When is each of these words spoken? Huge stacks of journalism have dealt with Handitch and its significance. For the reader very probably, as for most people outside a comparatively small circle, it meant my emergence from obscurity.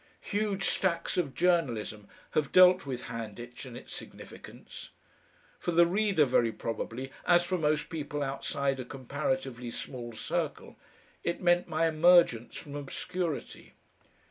Huge 0.31 0.63
stacks 0.63 1.15
of 1.15 1.35
journalism 1.35 2.07
have 2.31 2.51
dealt 2.51 2.87
with 2.87 3.03
Handitch 3.03 3.67
and 3.67 3.77
its 3.77 3.93
significance. 3.93 4.89
For 5.59 5.69
the 5.73 5.85
reader 5.85 6.25
very 6.25 6.51
probably, 6.51 7.11
as 7.27 7.43
for 7.43 7.59
most 7.59 7.87
people 7.89 8.23
outside 8.23 8.79
a 8.79 8.83
comparatively 8.83 9.69
small 9.69 10.13
circle, 10.13 10.75
it 11.23 11.39
meant 11.39 11.67
my 11.67 11.87
emergence 11.87 12.55
from 12.57 12.73
obscurity. 12.73 13.73